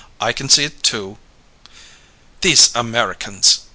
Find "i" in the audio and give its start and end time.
0.19-0.33